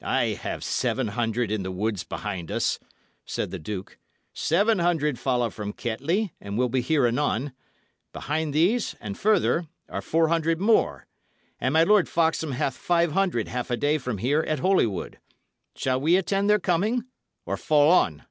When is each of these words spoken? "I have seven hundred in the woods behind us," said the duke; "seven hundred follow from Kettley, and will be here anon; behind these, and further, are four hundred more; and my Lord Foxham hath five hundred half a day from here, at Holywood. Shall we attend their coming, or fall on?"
"I 0.00 0.28
have 0.28 0.64
seven 0.64 1.08
hundred 1.08 1.50
in 1.50 1.62
the 1.62 1.70
woods 1.70 2.02
behind 2.02 2.50
us," 2.50 2.78
said 3.26 3.50
the 3.50 3.58
duke; 3.58 3.98
"seven 4.32 4.78
hundred 4.78 5.18
follow 5.18 5.50
from 5.50 5.74
Kettley, 5.74 6.30
and 6.40 6.56
will 6.56 6.70
be 6.70 6.80
here 6.80 7.06
anon; 7.06 7.52
behind 8.10 8.54
these, 8.54 8.96
and 9.02 9.18
further, 9.18 9.66
are 9.90 10.00
four 10.00 10.28
hundred 10.28 10.62
more; 10.62 11.06
and 11.60 11.74
my 11.74 11.82
Lord 11.82 12.08
Foxham 12.08 12.52
hath 12.52 12.74
five 12.74 13.12
hundred 13.12 13.48
half 13.48 13.70
a 13.70 13.76
day 13.76 13.98
from 13.98 14.16
here, 14.16 14.40
at 14.44 14.60
Holywood. 14.60 15.18
Shall 15.74 16.00
we 16.00 16.16
attend 16.16 16.48
their 16.48 16.58
coming, 16.58 17.04
or 17.44 17.58
fall 17.58 17.90
on?" 17.92 18.24